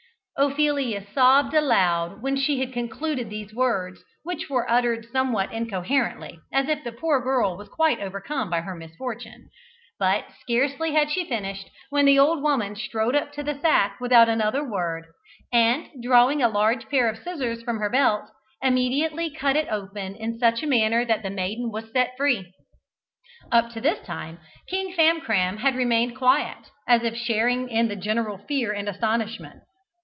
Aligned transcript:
Ophelia 0.37 1.05
sobbed 1.13 1.53
aloud 1.53 2.23
when 2.23 2.35
she 2.35 2.59
had 2.61 2.73
concluded 2.73 3.29
these 3.29 3.53
words, 3.53 4.03
which 4.23 4.49
were 4.49 4.67
uttered 4.67 5.05
somewhat 5.11 5.53
incoherently, 5.53 6.39
as 6.51 6.67
if 6.67 6.83
the 6.83 6.91
poor 6.91 7.21
girl 7.21 7.55
was 7.55 7.69
quite 7.69 7.99
overcome 7.99 8.49
by 8.49 8.59
her 8.61 8.73
misfortune. 8.73 9.51
But 9.99 10.25
scarcely 10.39 10.93
had 10.95 11.11
she 11.11 11.29
finished, 11.29 11.69
when 11.91 12.05
the 12.05 12.17
old 12.17 12.41
woman 12.41 12.75
strode 12.75 13.15
up 13.15 13.31
to 13.33 13.43
the 13.43 13.59
sack 13.59 13.99
without 13.99 14.27
another 14.27 14.63
word, 14.67 15.05
and 15.53 15.87
drawing 16.01 16.41
a 16.41 16.49
large 16.49 16.89
pair 16.89 17.07
of 17.07 17.19
scissors 17.19 17.61
from 17.61 17.77
her 17.77 17.91
belt, 17.91 18.23
immediately 18.63 19.29
cut 19.29 19.55
it 19.55 19.67
open 19.69 20.15
in 20.15 20.39
such 20.39 20.63
a 20.63 20.67
manner 20.67 21.05
that 21.05 21.21
the 21.21 21.29
maiden 21.29 21.69
was 21.71 21.91
set 21.93 22.17
free. 22.17 22.51
Up 23.51 23.69
to 23.73 23.79
this 23.79 24.03
time 24.07 24.39
King 24.67 24.91
Famcram 24.95 25.57
had 25.59 25.75
remained 25.75 26.17
quiet, 26.17 26.71
as 26.87 27.03
if 27.03 27.15
sharing 27.15 27.69
in 27.69 27.89
the 27.89 27.95
general 27.95 28.39
fear 28.47 28.71
and 28.71 28.89
astonishment. 28.89 29.61